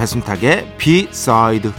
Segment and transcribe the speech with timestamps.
[0.00, 1.70] 배순탁의 비사이드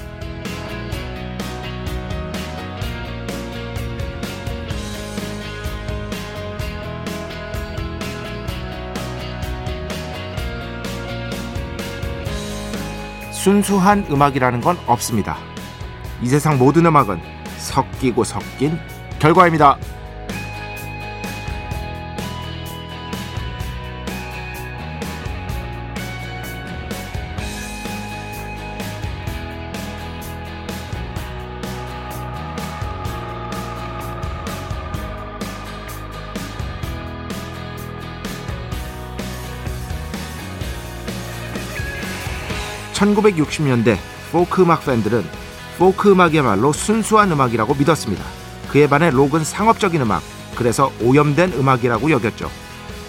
[13.31, 15.35] 순수한 음악이라는 건 없습니다.
[16.21, 17.19] 이 세상 모든 음악은
[17.57, 18.77] 섞이고 섞인
[19.17, 19.79] 결과입니다.
[43.01, 43.97] 1960년대
[44.31, 45.23] 포크 음악 팬들은
[45.77, 48.23] 포크 음악이야말로 순수한 음악이라고 믿었습니다.
[48.69, 50.21] 그에 반해 록은 상업적인 음악,
[50.55, 52.49] 그래서 오염된 음악이라고 여겼죠.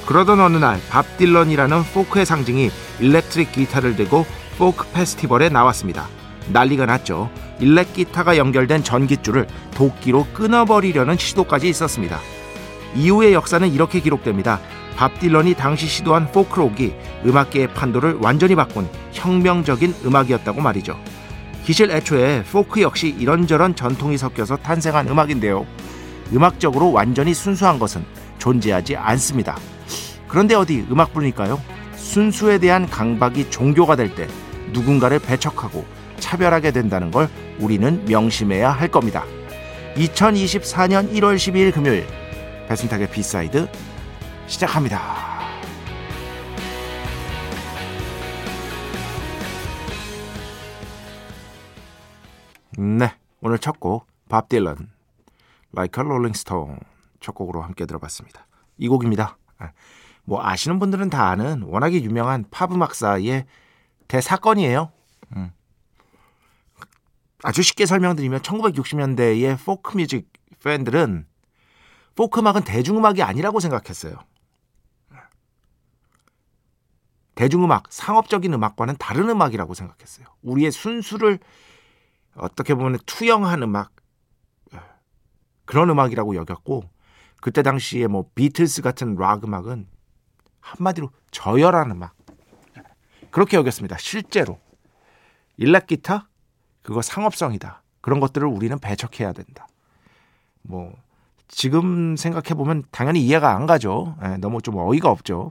[0.06, 4.26] 그러던 어느 날 밥 딜런이라는 포크의 상징이 일렉트릭 기타를 들고
[4.58, 6.08] 포크 페스티벌에 나왔습니다.
[6.48, 7.30] 난리가 났죠.
[7.60, 12.18] 일렉 기타가 연결된 전깃줄을 도끼로 끊어버리려는 시도까지 있었습니다.
[12.96, 14.60] 이후의 역사는 이렇게 기록됩니다.
[14.96, 16.94] 밥 딜런이 당시 시도한 포크록이
[17.26, 20.98] 음악계의 판도를 완전히 바꾼 혁명적인 음악이었다고 말이죠.
[21.64, 25.66] 기실 애초에 포크 역시 이런저런 전통이 섞여서 탄생한 음악인데요.
[26.32, 28.04] 음악적으로 완전히 순수한 것은
[28.38, 29.56] 존재하지 않습니다.
[30.28, 31.60] 그런데 어디 음악 부르니까요.
[31.96, 34.26] 순수에 대한 강박이 종교가 될 때
[34.72, 35.84] 누군가를 배척하고
[36.18, 37.28] 차별하게 된다는 걸
[37.58, 39.24] 우리는 명심해야 할 겁니다.
[39.96, 42.06] 2024년 1월 12일 금요일
[42.68, 43.68] 배순탁의 B side
[44.46, 44.98] 시작합니다.
[52.78, 54.90] 네, 오늘 첫 곡 밥 딜런
[55.74, 56.78] Like a Rolling Stone
[57.20, 58.46] 첫 곡으로 함께 들어봤습니다.
[58.78, 59.36] 이 곡입니다.
[59.58, 59.72] 아,
[60.24, 63.44] 뭐 아시는 분들은 다 아는 워낙에 유명한 팝 음악사의
[64.08, 64.90] 대사건이에요.
[65.36, 65.52] 음.
[67.42, 70.30] 아주 쉽게 설명드리면 1960년대의 folk music
[70.62, 71.26] 팬들은
[72.14, 74.14] 포크 음악은 대중음악이 아니라고 생각했어요.
[77.34, 80.26] 대중음악, 상업적인 음악과는 다른 음악이라고 생각했어요.
[80.42, 81.38] 우리의 순수를
[82.34, 83.92] 어떻게 보면 투영한 음악,
[85.64, 86.84] 그런 음악이라고 여겼고,
[87.40, 89.88] 그때 당시에 뭐 비틀스 같은 락 음악은
[90.60, 92.14] 한마디로 저열한 음악.
[93.30, 93.96] 그렇게 여겼습니다.
[93.98, 94.60] 실제로.
[95.56, 96.28] 일렉 기타?
[96.82, 97.82] 그거 상업성이다.
[98.00, 99.66] 그런 것들을 우리는 배척해야 된다.
[100.62, 100.92] 뭐,
[101.48, 104.16] 지금 생각해 보면 당연히 이해가 안 가죠.
[104.24, 105.50] 예, 너무 좀 어이가 없죠.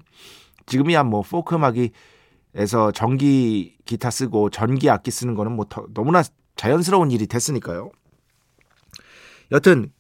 [0.66, 6.24] 지금이야 뭐 포크 음악이에서 전기 기타 쓰고 전기 악기 쓰는 거는 뭐 더, 너무나
[6.56, 7.92] 자연스러운 일이 됐으니까요.
[9.52, 9.92] 여튼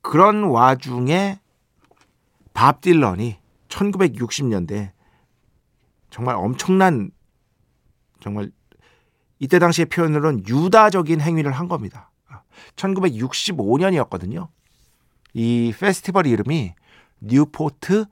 [0.00, 1.40] 그런 와중에
[2.54, 3.38] 밥 딜런이
[3.68, 4.92] 1960년대
[6.10, 7.10] 정말 엄청난
[8.20, 8.50] 정말
[9.38, 12.10] 이때 당시의 표현으로는 유다적인 행위를 한 겁니다.
[12.76, 14.48] 1965년이었거든요.
[15.34, 16.74] 이 페스티벌 이름이
[17.20, 18.06] 뉴포트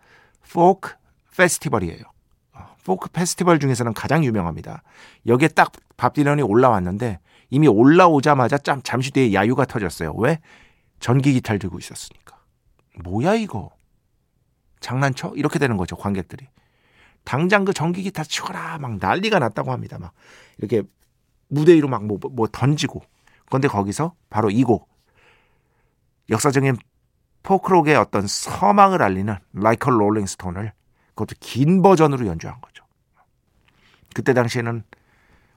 [0.52, 0.94] 포크
[1.36, 2.02] 페스티벌이에요.
[2.84, 4.82] 포크 페스티벌 중에서는 가장 유명합니다.
[5.26, 7.20] 여기에 딱 밥 딜런이 올라왔는데
[7.50, 10.12] 이미 올라오자마자 짬, 잠시 뒤에 야유가 터졌어요.
[10.16, 10.40] 왜?
[11.00, 12.36] 전기 기타를 들고 있었으니까.
[13.02, 13.70] 뭐야 이거?
[14.80, 15.32] 장난쳐?
[15.36, 16.46] 이렇게 되는 거죠 관객들이.
[17.24, 19.98] 당장 그 전기 기타 치워라 막 난리가 났다고 합니다.
[19.98, 20.12] 막
[20.58, 20.82] 이렇게
[21.48, 23.02] 무대 위로 막뭐 뭐 던지고.
[23.46, 24.88] 그런데 거기서 바로 이 곡
[26.28, 26.76] 역사적인
[27.42, 30.72] 포크록의 어떤 서망을 알리는 Rolling Stone을
[31.16, 32.84] 그것도 긴 버전으로 연주한 거죠.
[34.14, 34.84] 그때 당시에는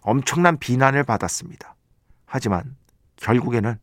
[0.01, 1.75] 엄청난 비난을 받았습니다.
[2.25, 2.75] 하지만
[3.17, 3.77] 결국에는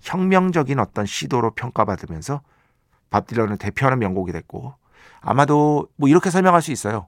[0.00, 2.42] 혁명적인 어떤 시도로 평가받으면서
[3.10, 4.74] 밥 딜런을 대표하는 명곡이 됐고
[5.20, 7.06] 아마도 뭐 이렇게 설명할 수 있어요.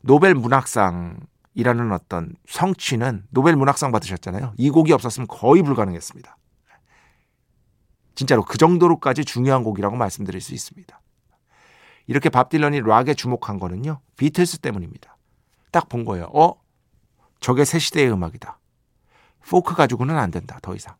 [0.00, 4.54] 노벨 문학상이라는 어떤 성취는 노벨 문학상 받으셨잖아요.
[4.56, 6.36] 이 곡이 없었으면 거의 불가능했습니다.
[8.14, 11.00] 진짜로 그 정도로까지 중요한 곡이라고 말씀드릴 수 있습니다.
[12.08, 14.00] 이렇게 밥 딜런이 락에 주목한 거는요.
[14.16, 15.16] 비틀스 때문입니다.
[15.70, 16.24] 딱 본 거예요.
[16.34, 16.60] 어?
[17.40, 18.58] 저게 새 시대의 음악이다.
[19.48, 20.58] 포크 가지고는 안 된다.
[20.62, 20.96] 더 이상.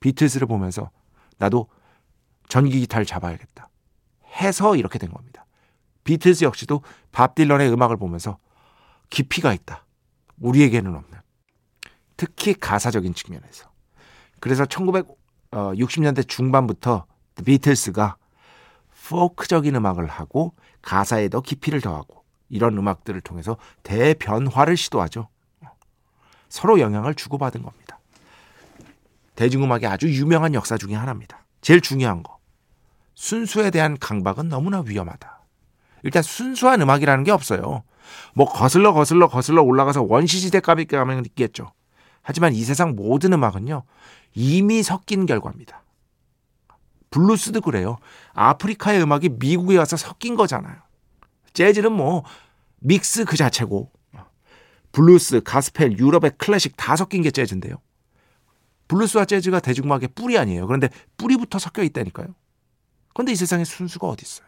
[0.00, 0.90] 비틀스를 보면서
[1.38, 1.68] 나도
[2.48, 3.68] 전기 기타를 잡아야겠다.
[4.40, 5.46] 해서 이렇게 된 겁니다.
[6.04, 6.82] 비틀스 역시도
[7.12, 8.38] 밥 딜런의 음악을 보면서
[9.10, 9.86] 깊이가 있다.
[10.40, 11.20] 우리에게는 없는.
[12.16, 13.70] 특히 가사적인 측면에서.
[14.40, 17.06] 그래서 1960년대 중반부터
[17.44, 18.16] 비틀스가
[19.08, 25.28] 포크적인 음악을 하고 가사에 더 깊이를 더하고 이런 음악들을 통해서 대변화를 시도하죠.
[26.48, 27.98] 서로 영향을 주고받은 겁니다.
[29.34, 31.44] 대중음악의 아주 유명한 역사 중의 하나입니다.
[31.60, 32.38] 제일 중요한 거.
[33.14, 35.40] 순수에 대한 강박은 너무나 위험하다.
[36.02, 37.82] 일단 순수한 음악이라는 게 없어요.
[38.34, 41.72] 뭐 거슬러 거슬러 거슬러 올라가서 원시시대까지 가면 있겠죠.
[42.22, 43.82] 하지만 이 세상 모든 음악은요.
[44.34, 45.82] 이미 섞인 결과입니다.
[47.16, 47.96] 블루스도 그래요.
[48.34, 50.76] 아프리카의 음악이 미국에 와서 섞인 거잖아요.
[51.54, 52.24] 재즈는 뭐
[52.80, 53.90] 믹스 그 자체고
[54.92, 57.76] 블루스, 가스펠, 유럽의 클래식 다 섞인 게 재즈인데요.
[58.88, 60.66] 블루스와 재즈가 대중음악의 뿌리 아니에요.
[60.66, 62.28] 그런데 뿌리부터 섞여 있다니까요.
[63.14, 64.46] 그런데 이 세상에 순수가 어디 있어요?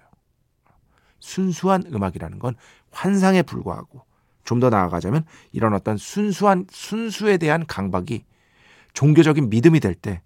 [1.20, 2.54] 순수한 음악이라는 건
[2.90, 4.06] 환상에 불과하고
[4.44, 8.24] 좀 더 나아가자면 이런 어떤 순수한 순수에 대한 강박이
[8.92, 10.22] 종교적인 믿음이 될 때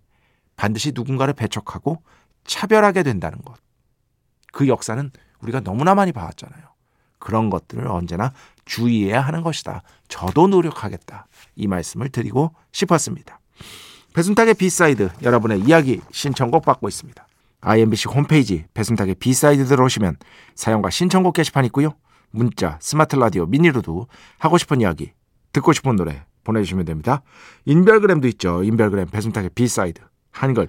[0.57, 2.03] 반드시 누군가를 배척하고
[2.45, 3.57] 차별하게 된다는 것.
[4.53, 5.11] 그 역사는
[5.41, 6.63] 우리가 너무나 많이 봐왔잖아요.
[7.19, 8.33] 그런 것들을 언제나
[8.65, 9.83] 주의해야 하는 것이다.
[10.09, 11.27] 저도 노력하겠다.
[11.57, 13.41] 이 말씀을 드리고 싶었습니다.
[14.15, 17.27] 배순탁의 B side 여러분의 이야기 신청곡 받고 있습니다.
[17.61, 20.17] IMBC 홈페이지 배순탁의 B side 들어오시면
[20.55, 21.95] 사연과 신청곡 게시판 있고요.
[22.31, 25.13] 문자, 스마트 라디오, 미니로도 하고 싶은 이야기,
[25.53, 27.23] 듣고 싶은 노래 보내주시면 됩니다.
[27.67, 28.65] 인별그램도 있죠.
[28.65, 30.01] 인별그램 배순탁의 B side
[30.33, 30.69] 한글,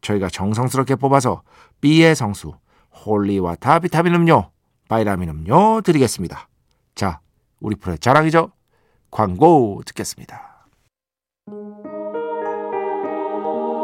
[0.00, 1.42] 저희가 정성스럽게 뽑아서
[1.80, 2.52] B의 성수,
[3.04, 4.50] holy water 비타민 음료,
[4.88, 6.48] 바이라민 음료 드리겠습니다.
[6.94, 7.20] 자,
[7.60, 8.52] 우리 프로의 자랑이죠.
[9.10, 10.66] 광고 듣겠습니다.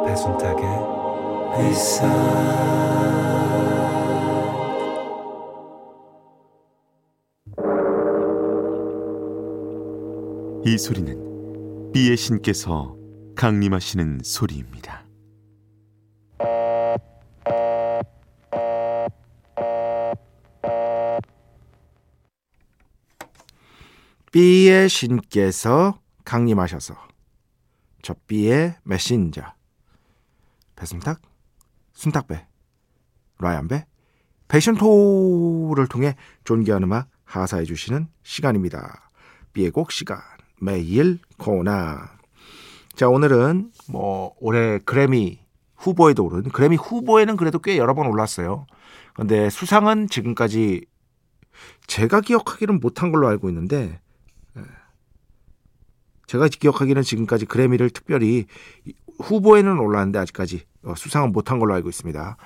[0.06, 0.64] 배순탁의
[1.56, 2.06] 회사
[10.64, 12.96] 이 소리는 비의 신께서
[13.34, 15.01] 강림하시는 소리입니다.
[24.32, 26.96] B의 신께서 강림하셔서
[28.00, 29.42] 저 B의 메신저
[30.74, 31.20] 배순탁,
[31.92, 32.46] 순탁배,
[33.38, 33.84] 라이언배,
[34.48, 39.10] 패션토를 통해 존귀한 음악 하사해 주시는 시간입니다.
[39.52, 40.18] B의 곡 시간
[40.62, 42.16] 매일 코나
[42.94, 45.40] 자 오늘은 뭐 올해 그래미
[45.76, 48.66] 후보에도 오른 그래미 후보에는 그래도 꽤 여러 번 올랐어요.
[49.12, 50.86] 근데 수상은 지금까지
[51.86, 54.01] 제가 기억하기는 못한 걸로 알고 있는데 예.
[56.32, 58.46] 제가 기억하기는 지금까지 그래미를 특별히
[59.20, 62.36] 후보에는 올랐는데 아직까지 어, 수상은 못한 걸로 알고 있습니다.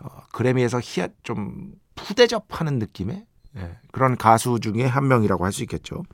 [0.00, 3.26] 어, 그래미에서 희한 좀 푸대접하는 느낌의
[3.58, 6.04] 예, 그런 가수 중에 한 명이라고 할 수 있겠죠.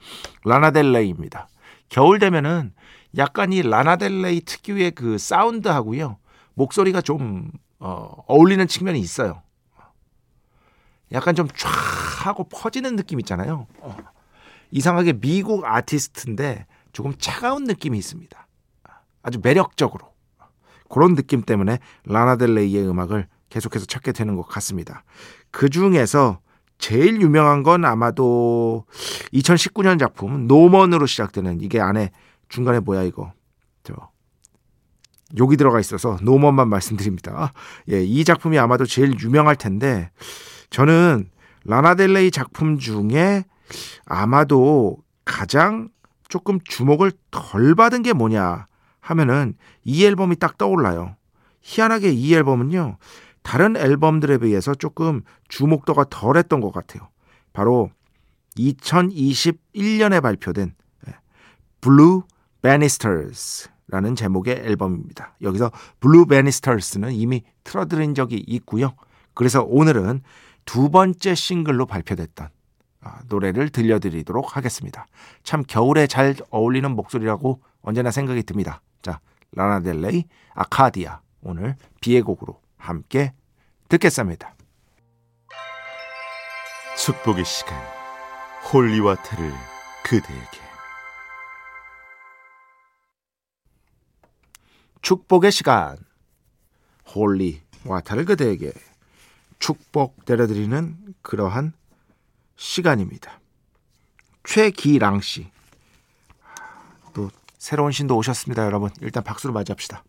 [0.45, 1.49] 라나델레이입니다.
[1.89, 2.75] 겨울 되면은
[3.17, 6.19] 약간 이 라나델레이 특유의 그 사운드하고요.
[6.55, 9.41] 목소리가 좀 어, 어울리는 측면이 있어요.
[11.13, 11.69] 약간 좀 쫙
[12.27, 13.69] 하고 퍼지는 느낌 있잖아요.
[13.79, 13.97] 어.
[14.73, 18.47] 이상하게 미국 아티스트인데 조금 차가운 느낌이 있습니다.
[19.23, 20.11] 아주 매력적으로.
[20.89, 25.05] 그런 느낌 때문에 라나델레이의 음악을 계속해서 찾게 되는 것 같습니다.
[25.51, 26.41] 그 중에서
[26.79, 28.87] 제일 유명한 건 아마도
[29.35, 32.11] 2019년 작품 노먼으로 시작되는 이게 안에
[32.49, 33.33] 중간에 뭐야 이거
[33.85, 33.95] 저
[35.39, 37.53] 욕이 들어가 있어서 노먼만 말씀드립니다.
[37.91, 40.11] 예, 이 작품이 아마도 제일 유명할 텐데
[40.71, 41.31] 저는
[41.65, 43.45] 라나델레이 작품 중에
[44.07, 45.91] 아마도 가장
[46.31, 48.67] 조금 주목을 덜 받은 게 뭐냐
[49.01, 51.17] 하면은 이 앨범이 딱 떠올라요.
[51.61, 52.97] 희한하게 이 앨범은요.
[53.43, 57.09] 다른 앨범들에 비해서 조금 주목도가 덜 했던 것 같아요.
[57.53, 57.91] 바로
[58.57, 60.75] 2021년에 발표된
[61.81, 62.23] Blue
[62.63, 65.37] Banisters라는 제목의 앨범입니다.
[65.43, 65.71] 여기서
[66.01, 68.95] Blue Banisters는 이미 틀어드린 적이 있고요.
[69.35, 70.23] 그래서 오늘은
[70.67, 72.51] 두 번째 싱글로 발표됐던 아,
[73.29, 75.07] 노래를 들려드리도록 하겠습니다.
[75.43, 78.83] 참 겨울에 잘 어울리는 목소리라고 언제나 생각이 듭니다.
[79.03, 79.21] 자,
[79.53, 83.33] Lana Del Rey Arcadia 오늘 B의 곡으로 함께
[83.89, 84.55] 듣겠습니다.
[86.97, 87.79] 축복의 시간
[88.73, 89.53] holy water를
[90.05, 90.71] 그대에게
[95.03, 95.97] 축복의 시간
[97.15, 98.73] holy water를 그대에게
[99.59, 101.73] 축복 내려드리는 그러한
[102.61, 103.41] 시간입니다.
[104.45, 105.51] 최기랑 씨.
[107.15, 108.91] 또 새로운 신도 오셨습니다, 여러분.
[109.01, 110.05] 일단 박수로 맞이합시다.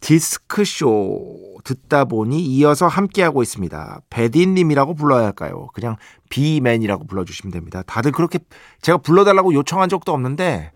[0.00, 4.00] 디스크쇼 듣다 보니 이어서 함께하고 있습니다.
[4.08, 5.68] 배디님이라고 불러야 할까요?
[5.74, 5.96] 그냥
[6.30, 7.82] B맨이라고 불러주시면 됩니다.
[7.82, 8.38] 다들 그렇게
[8.80, 10.72] 제가 불러달라고 요청한 적도 없는데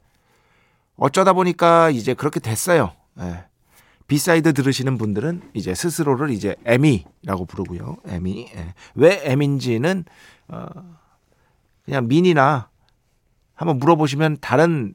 [0.96, 2.92] 어쩌다 보니까 이제 그렇게 됐어요.
[3.20, 3.46] 예.
[4.06, 7.96] B side 들으시는 분들은 이제 스스로를 이제 에미라고 부르고요.
[8.06, 8.48] 에미.
[8.54, 8.74] 예.
[8.94, 10.04] 왜 에미인지는
[10.48, 10.66] 어
[11.84, 12.68] 그냥 민이나
[13.54, 14.94] 한번 물어보시면 다른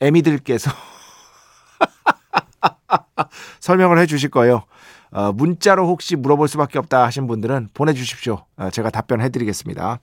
[0.00, 0.70] 에미들께서
[3.60, 4.64] 설명을 해 주실 거예요.
[5.12, 8.44] 어, 문자로 혹시 물어볼 수밖에 없다 하신 분들은 보내주십시오.
[8.56, 9.98] 어, 제가 답변해 드리겠습니다.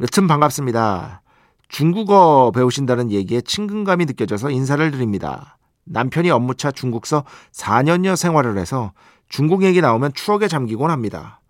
[0.00, 1.22] 여튼 반갑습니다.
[1.68, 5.58] 중국어 배우신다는 얘기에 친근감이 느껴져서 인사를 드립니다.
[5.84, 8.92] 남편이 업무차 중국서 4년여 생활을 해서
[9.28, 11.40] 중국 얘기 나오면 추억에 잠기곤 합니다.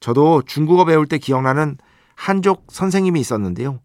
[0.00, 1.78] 저도 중국어 배울 때 기억나는
[2.14, 3.80] 한족 선생님이 있었는데요.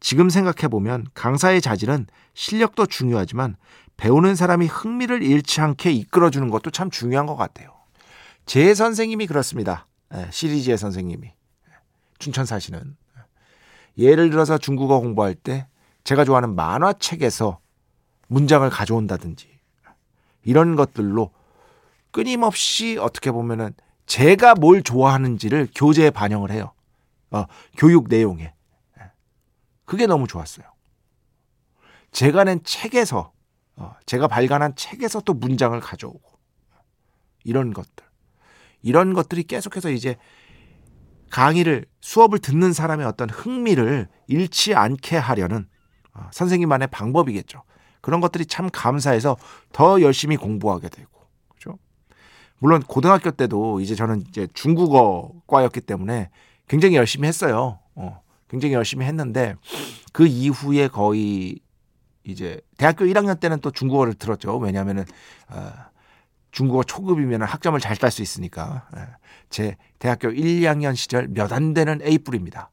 [0.00, 3.56] 지금 생각해보면 강사의 자질은 실력도 중요하지만
[3.96, 7.70] 배우는 사람이 흥미를 잃지 않게 이끌어주는 것도 참 중요한 것 같아요.
[8.46, 9.86] 제 선생님이 그렇습니다.
[10.14, 11.32] 예, 시리즈의 선생님이.
[12.18, 12.96] 춘천 사시는.
[13.98, 15.66] 예를 들어서 중국어 공부할 때
[16.04, 17.58] 제가 좋아하는 만화책에서
[18.32, 19.48] 문장을 가져온다든지
[20.44, 21.30] 이런 것들로
[22.10, 23.74] 끊임없이 어떻게 보면은
[24.06, 26.72] 제가 뭘 좋아하는지를 교재에 반영을 해요.
[27.30, 27.46] 어,
[27.76, 28.52] 교육 내용에.
[29.84, 30.66] 그게 너무 좋았어요.
[32.10, 33.32] 제가 낸 책에서,
[33.76, 36.38] 어, 제가 발간한 책에서 또 문장을 가져오고,
[37.44, 38.04] 이런 것들.
[38.82, 40.16] 이런 것들이 계속해서 이제
[41.30, 45.68] 강의를, 수업을 듣는 사람의 어떤 흥미를 잃지 않게 하려는
[46.14, 47.62] 어, 선생님만의 방법이겠죠.
[48.02, 49.38] 그런 것들이 참 감사해서
[49.72, 51.08] 더 열심히 공부하게 되고,
[51.54, 51.78] 그죠?
[52.58, 56.28] 물론 고등학교 때도 이제 저는 이제 중국어과였기 때문에
[56.68, 57.78] 굉장히 열심히 했어요.
[57.94, 59.54] 어, 굉장히 열심히 했는데
[60.12, 61.58] 그 이후에 거의
[62.24, 64.58] 이제 대학교 1학년 때는 또 중국어를 들었죠.
[64.58, 65.04] 왜냐하면은
[65.48, 65.72] 어,
[66.52, 68.86] 중국어 초급이면 학점을 잘 딸 수 있으니까.
[68.96, 69.00] 예.
[69.48, 72.70] 제 대학교 1, 2학년 시절 몇 안 되는 A 뿔입니다.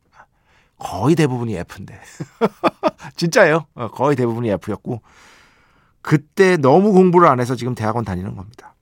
[0.80, 2.00] 거의 대부분이 F인데.
[3.16, 3.66] 진짜예요.
[3.76, 5.02] 어, 거의 대부분이 F였고
[6.02, 8.76] 그때 너무 공부를 안 해서 지금 대학원 다니는 겁니다.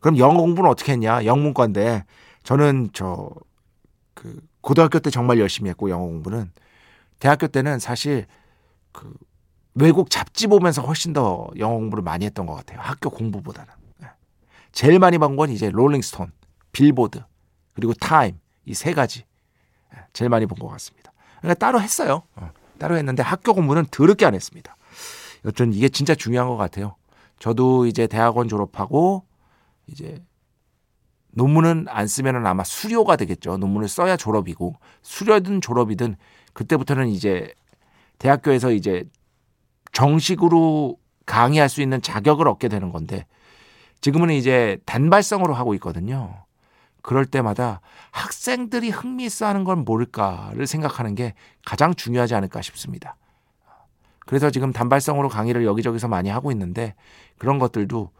[0.00, 1.24] 그럼 영어 공부는 어떻게 했냐?
[1.24, 2.04] 영문과인데
[2.42, 3.30] 저는 저
[4.14, 6.52] 그 고등학교 때 정말 열심히 했고 영어 공부는
[7.18, 8.26] 대학교 때는 사실
[8.92, 9.12] 그
[9.74, 12.78] 외국 잡지 보면서 훨씬 더 영어 공부를 많이 했던 것 같아요.
[12.80, 13.72] 학교 공부보다는.
[14.04, 14.08] 예.
[14.70, 16.30] 제일 많이 본 건 이제 롤링스톤,
[16.72, 17.24] 빌보드,
[17.74, 19.24] 그리고 타임 이 세 가지 예,
[20.12, 21.12] 제일 많이 본 것 같습니다.
[21.40, 22.22] 그러니까 따로 했어요.
[22.36, 24.76] 어, 따로 했는데 학교 공부는 더럽게 안 했습니다.
[25.44, 26.96] 여튼 이게 진짜 중요한 것 같아요.
[27.38, 29.24] 저도 이제 대학원 졸업하고
[29.88, 30.22] 이제
[31.32, 33.56] 논문은 안 쓰면은 아마 수료가 되겠죠.
[33.56, 36.16] 논문을 써야 졸업이고 수료든 졸업이든
[36.52, 37.52] 그때부터는 이제
[38.18, 39.04] 대학교에서 이제
[39.92, 43.26] 정식으로 강의할 수 있는 자격을 얻게 되는 건데
[44.00, 46.44] 지금은 이제 단발성으로 하고 있거든요.
[47.02, 47.80] 그럴 때마다
[48.12, 53.16] 학생들이 흥미 있어 하는 건 뭘까를 생각하는 게 가장 중요하지 않을까 싶습니다.
[54.20, 56.94] 그래서 지금 단발성으로 강의를 여기저기서 많이 하고 있는데
[57.38, 58.10] 그런 것들도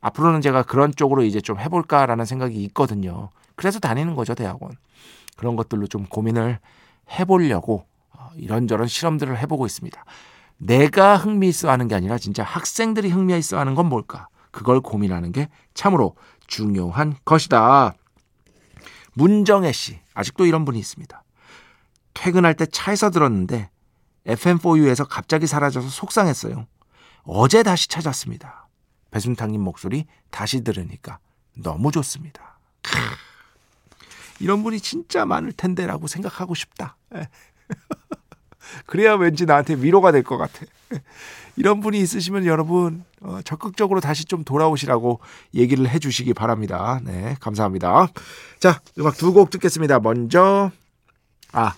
[0.00, 3.30] 앞으로는 제가 그런 쪽으로 이제 좀 해볼까라는 생각이 있거든요.
[3.56, 4.72] 그래서 다니는 거죠, 대학원.
[5.36, 6.58] 그런 것들로 좀 고민을
[7.18, 10.02] 해보려고 어, 이런저런 실험들을 해보고 있습니다.
[10.58, 14.28] 내가 흥미 있어 하는 게 아니라 진짜 학생들이 흥미 있어 하는 건 뭘까?
[14.50, 16.14] 그걸 고민하는 게 참으로
[16.46, 17.94] 중요한 것이다.
[19.14, 21.22] 문정혜 씨, 아직도 이런 분이 있습니다.
[22.14, 23.70] 퇴근할 때 차에서 들었는데
[24.26, 26.66] FM4U에서 갑자기 사라져서 속상했어요.
[27.24, 28.68] 어제 다시 찾았습니다.
[29.10, 31.18] 배순탁님 목소리 다시 들으니까
[31.56, 32.58] 너무 좋습니다.
[32.82, 32.90] 크,
[34.40, 36.96] 이런 분이 진짜 많을 텐데라고 생각하고 싶다.
[37.14, 37.28] 예.
[38.86, 40.64] 그래야 왠지 나한테 위로가 될 것 같아.
[41.56, 45.20] 이런 분이 있으시면 여러분 어, 적극적으로 다시 좀 돌아오시라고
[45.54, 47.00] 얘기를 해주시기 바랍니다.
[47.04, 48.08] 네, 감사합니다.
[48.58, 50.00] 자, 음악 두 곡 듣겠습니다.
[50.00, 50.70] 먼저
[51.52, 51.74] 아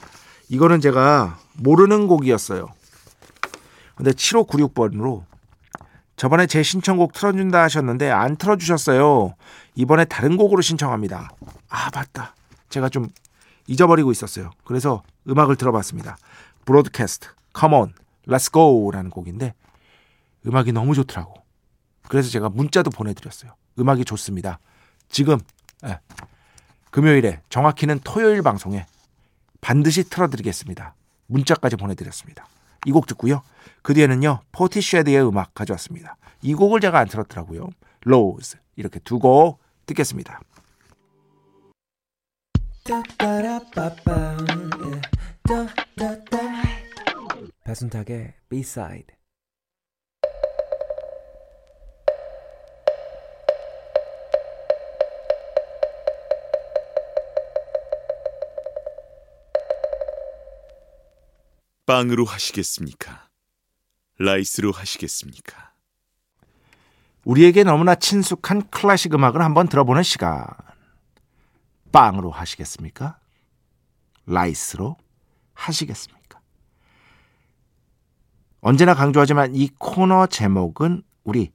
[0.48, 2.68] 이거는 제가 모르는 곡이었어요.
[3.94, 5.24] 근데 7596번으로
[6.16, 9.34] 저번에 제 신청곡 틀어준다 하셨는데 안 틀어주셨어요.
[9.74, 11.30] 이번에 다른 곡으로 신청합니다.
[11.68, 12.34] 아 맞다.
[12.68, 13.08] 제가 좀
[13.66, 14.50] 잊어버리고 있었어요.
[14.64, 16.16] 그래서 음악을 들어봤습니다.
[16.64, 17.28] 브로드캐스트
[17.62, 17.92] on,
[18.28, 19.54] let's go라는 곡인데
[20.46, 21.34] 음악이 너무 좋더라고.
[22.08, 23.54] 그래서 제가 문자도 보내드렸어요.
[23.78, 24.58] 음악이 좋습니다.
[25.08, 25.38] 지금
[25.84, 25.98] 예,
[26.90, 28.86] 금요일에 정확히는 토요일 방송에
[29.60, 30.94] 반드시 틀어드리겠습니다.
[31.26, 32.46] 문자까지 보내드렸습니다.
[32.86, 33.42] 이 곡 듣고요.
[33.82, 36.16] 그 뒤에는요 Portishead의 음악 가져왔습니다.
[36.42, 37.68] 이 곡을 제가 안 틀었더라고요.
[38.04, 40.40] Roads 이렇게 두 곡 듣겠습니다.
[47.64, 49.14] 배순탁의 B-side
[61.86, 63.28] 빵으로 하시겠습니까?
[64.18, 65.72] rice로 하시겠습니까?
[67.24, 70.46] 우리에게 너무나 친숙한 클래식 음악을 한번 들어보는 시간.
[71.92, 73.18] 빵으로 하시겠습니까?
[74.26, 74.96] rice로
[75.54, 76.40] 하시겠습니까?
[78.60, 81.52] 언제나 강조하지만 이 코너 제목은 우리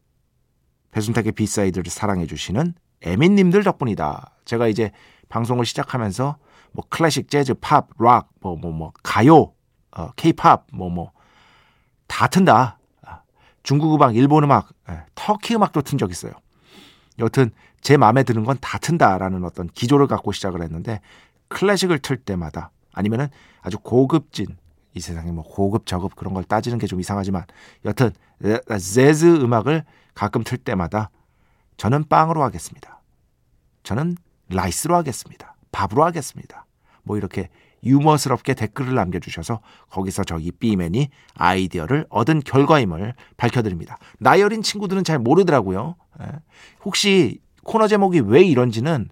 [0.91, 4.31] 배순탁의 B side를 사랑해 주시는 에민님들 덕분이다.
[4.45, 4.91] 제가 이제
[5.29, 6.37] 방송을 시작하면서
[6.71, 9.53] 뭐 클래식, 재즈, 팝, 락, 뭐 뭐 뭐 가요,
[9.91, 11.11] 어, 케이팝, 뭐뭐
[12.07, 12.77] 다 튼다.
[13.63, 16.31] 중국 음악, 일본 음악, 예, 터키 음악도 튼 적 있어요.
[17.19, 17.51] 여튼
[17.81, 21.01] 제 마음에 드는 건 다 튼다라는 어떤 기조를 갖고 시작을 했는데
[21.49, 23.27] 클래식을 틀 때마다 아니면은
[23.61, 24.45] 아주 고급진
[24.93, 27.43] 이 세상에 뭐 고급 저급 그런 걸 따지는 게 좀 이상하지만
[27.85, 28.11] 여튼
[28.79, 31.09] 재즈 음악을 가끔 틀 때마다
[31.77, 33.01] 저는 빵으로 하겠습니다.
[33.83, 34.15] 저는
[34.49, 35.55] 라이스로 하겠습니다.
[35.71, 36.65] 밥으로 하겠습니다.
[37.03, 37.49] 뭐 이렇게
[37.83, 43.97] 유머스럽게 댓글을 남겨주셔서 거기서 저기 B맨이 아이디어를 얻은 결과임을 밝혀드립니다.
[44.43, 45.95] 어린 친구들은 잘 모르더라고요.
[46.21, 46.25] 예.
[46.83, 49.09] 혹시 코너 제목이 왜 이런지는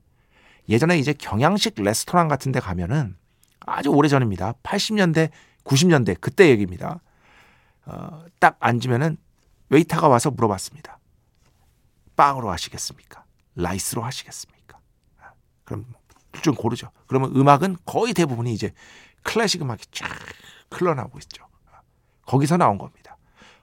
[0.70, 3.16] 예전에 이제 경양식 레스토랑 같은 데 가면은
[3.60, 4.54] 아주 오래 전입니다.
[4.64, 5.30] 80년대,
[5.64, 7.02] 90년대 그때 얘기입니다.
[7.86, 9.18] 어, 딱 앉으면은
[9.70, 11.00] 웨이터가 와서 물어봤습니다.
[12.16, 13.24] 빵으로 하시겠습니까?
[13.56, 14.80] rice로 하시겠습니까?
[15.20, 15.32] 아,
[15.64, 15.86] 그럼
[16.42, 16.90] 좀 고르죠.
[17.08, 18.74] 그러면 음악은 거의 대부분이 이제
[19.24, 20.10] 클래식 음악이 쫙
[20.72, 21.46] 흘러나오고 있죠.
[22.26, 23.18] 거기서 나온 겁니다.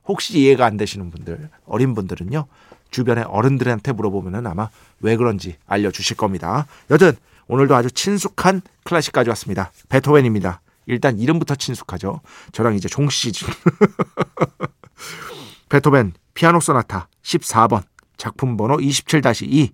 [0.05, 2.47] 혹시 이해가 안 되시는 분들, 어린 분들은요,
[2.91, 4.69] 주변의 어른들한테 물어보면은 아마
[5.01, 6.67] 왜 그런지 알려주실 겁니다.
[6.91, 7.13] 여튼,
[7.49, 9.73] 오늘도 아주 친숙한 클래식 가져왔습니다.
[9.89, 10.61] 베토벤입니다.
[10.87, 12.21] 일단 이름부터 친숙하죠.
[12.53, 13.33] 저랑 이제 종씨.
[15.69, 17.83] 베토벤 피아노 소나타 14번
[18.17, 19.71] 작품 번호 27-2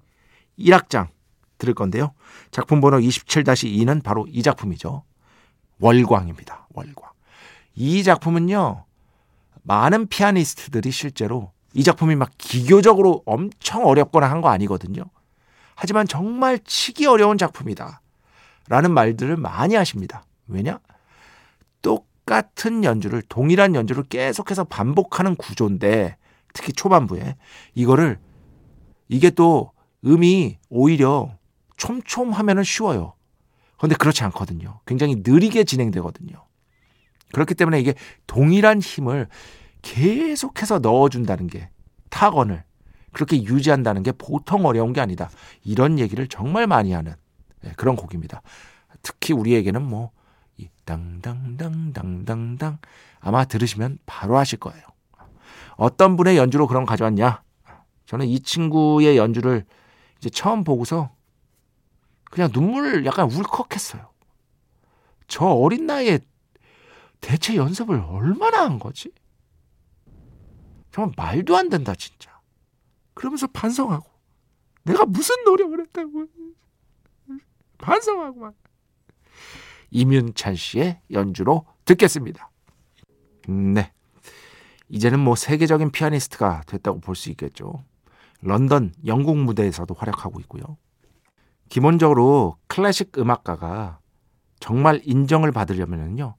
[0.58, 1.08] 1악장
[1.58, 2.12] 들을 건데요.
[2.50, 5.04] 작품 번호 27-2는 바로 이 작품이죠.
[5.80, 6.68] 월광입니다.
[6.74, 7.10] 월광.
[7.74, 8.84] 이 작품은요.
[9.62, 15.04] 많은 피아니스트들이 실제로 이 작품이 막 기교적으로 엄청 어렵거나 한 거 아니거든요.
[15.74, 18.00] 하지만 정말 치기 어려운 작품이다.
[18.68, 20.24] 라는 말들을 많이 하십니다.
[20.48, 20.80] 왜냐?
[21.82, 26.16] 똑같은 연주를, 동일한 연주를 계속해서 반복하는 구조인데,
[26.52, 27.36] 특히 초반부에,
[27.74, 28.18] 이거를,
[29.08, 29.72] 이게 또
[30.04, 31.30] 음이 오히려
[31.78, 33.14] 촘촘하면 쉬워요.
[33.78, 34.80] 그런데 그렇지 않거든요.
[34.86, 36.44] 굉장히 느리게 진행되거든요.
[37.32, 37.94] 그렇기 때문에 이게
[38.26, 39.28] 동일한 힘을
[39.82, 41.70] 계속해서 넣어준다는 게
[42.10, 42.64] 타건을
[43.12, 45.30] 그렇게 유지한다는 게 보통 어려운 게 아니다.
[45.64, 47.14] 이런 얘기를 정말 많이 하는
[47.62, 48.42] 네, 그런 곡입니다.
[49.02, 50.10] 특히 우리에게는 뭐,
[50.56, 52.78] 이 당당당당당당
[53.20, 54.82] 아마 들으시면 바로 하실 거예요.
[55.76, 57.42] 어떤 분의 연주로 그런 가져왔냐?
[58.06, 59.64] 저는 이 친구의 연주를
[60.18, 61.10] 이제 처음 보고서
[62.30, 64.10] 그냥 눈물 약간 울컥했어요.
[65.26, 66.20] 저 어린 나이에
[67.20, 69.12] 대체 연습을 얼마나 한 거지?
[70.90, 72.40] 정말 말도 안 된다, 진짜.
[73.14, 74.06] 그러면서 반성하고.
[74.84, 76.26] 내가 무슨 노력을 했다고.
[77.78, 78.54] 반성하고 막.
[79.90, 82.50] 이윤찬 씨의 연주로 듣겠습니다.
[83.48, 83.92] 네.
[84.88, 87.84] 이제는 뭐 세계적인 피아니스트가 됐다고 볼 수 있겠죠.
[88.40, 90.78] 런던, 영국 무대에서도 활약하고 있고요.
[91.68, 94.00] 기본적으로 클래식 음악가가
[94.60, 96.34] 정말 인정을 받으려면요.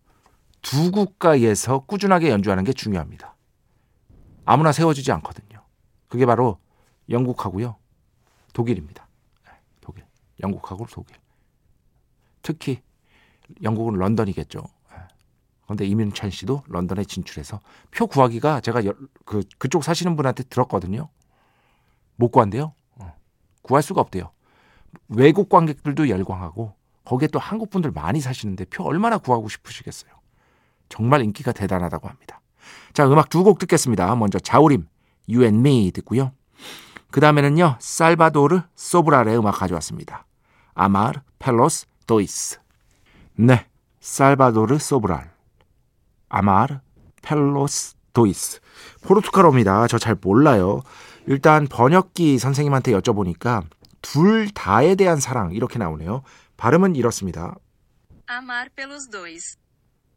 [0.61, 3.35] 두 국가에서 꾸준하게 연주하는 게 중요합니다.
[4.45, 5.63] 아무나 세워주지 않거든요.
[6.07, 6.57] 그게 바로
[7.09, 7.77] 영국하고요.
[8.53, 9.07] 독일입니다.
[9.45, 10.05] 네, 독일.
[10.41, 11.17] 영국하고 독일.
[12.41, 12.81] 특히
[13.61, 14.63] 영국은 런던이겠죠.
[15.69, 17.59] 그런데 이민찬 씨도 런던에 진출해서
[17.91, 18.81] 표 구하기가 제가
[19.23, 21.09] 그 그쪽 사시는 분한테 들었거든요.
[22.15, 22.73] 못 구한대요.
[22.95, 23.13] 어.
[23.61, 24.31] 구할 수가 없대요.
[25.09, 26.73] 외국 관객들도 열광하고
[27.05, 30.11] 거기에 또 한국 분들 많이 사시는데 표 얼마나 구하고 싶으시겠어요.
[30.89, 32.41] 정말 인기가 대단하다고 합니다.
[32.93, 34.15] 자, 음악 두 곡 듣겠습니다.
[34.15, 34.85] 먼저 자우림,
[35.27, 36.31] You and Me 듣고요.
[37.11, 40.25] 그 다음에는요, 살바도르 소브랄의 음악 가져왔습니다.
[40.73, 42.59] Amar pelos dois.
[43.35, 43.65] 네,
[43.99, 45.31] 살바도르 소브랄.
[46.29, 46.79] Amar
[47.21, 48.59] pelos dois.
[49.03, 49.87] 포르투갈어입니다.
[49.87, 50.81] 저 잘 몰라요.
[51.27, 53.63] 일단 번역기 선생님한테 여쭤보니까
[54.01, 56.23] 둘 다에 대한 사랑 이렇게 나오네요.
[56.57, 57.55] 발음은 이렇습니다.
[58.29, 59.57] Amar pelos dois.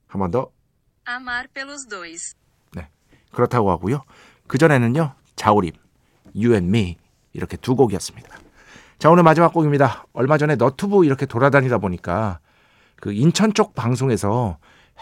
[0.09, 0.51] 한 번 더.
[1.09, 2.35] Amar pelos dois.
[2.75, 2.89] 네.
[3.33, 4.03] 그렇다고 하고요.
[4.47, 5.15] 그전에는요.
[5.37, 5.73] 자우림,
[6.35, 6.97] You and Me
[7.33, 8.29] 이렇게 두 곡이었습니다.
[8.99, 10.05] 자, 오늘 마지막 곡입니다.
[10.13, 12.39] 얼마 전에 너튜브 이렇게 돌아다니다 보니까
[12.97, 14.59] 그 인천 쪽 방송에서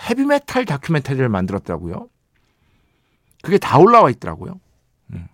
[0.09, 2.09] 헤비메탈 다큐멘터리를 만들었더라고요.
[3.43, 4.61] 그게 다 올라와 있더라고요.
[5.13, 5.27] 음.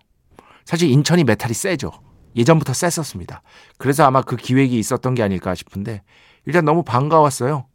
[0.65, 1.91] 사실 인천이 메탈이 세죠.
[2.37, 3.41] 예전부터 셌었습니다.
[3.77, 6.03] 그래서 아마 그 기획이 있었던 게 아닐까 싶은데
[6.45, 7.65] 일단 너무 반가웠어요.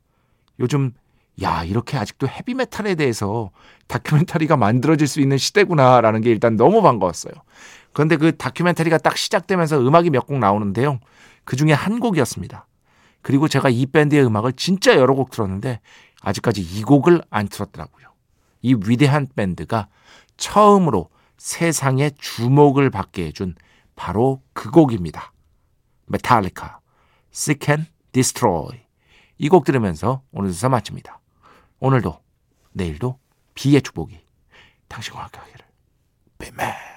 [0.61, 0.93] 요즘
[1.43, 3.51] 야 이렇게 아직도 헤비메탈에 대해서
[3.89, 7.33] 다큐멘터리가 만들어질 수 있는 시대구나라는 게 일단 너무 반가웠어요.
[7.93, 11.01] 그런데 그 다큐멘터리가 딱 시작되면서 음악이 몇 곡 나오는데요.
[11.45, 12.67] 그 중에 한 곡이었습니다.
[13.23, 15.81] 그리고 제가 이 밴드의 음악을 진짜 여러 곡 들었는데
[16.21, 18.07] 아직까지 이 곡을 안 들었더라고요.
[18.63, 19.89] 이 위대한 밴드가
[20.37, 23.55] 처음으로 세상의 주목을 받게 해준
[23.97, 25.33] 바로 그 곡입니다.
[26.07, 26.81] 메탈리카,
[27.33, 28.83] Seek and Destroy.
[29.39, 31.21] 이 곡 들으면서 오늘 수사 마칩니다.
[31.81, 32.21] 오늘도
[32.73, 33.19] 내일도
[33.55, 34.21] 비의 축복이
[34.89, 35.67] 당신과 함께 하기를.
[36.39, 36.92] 뱀맨.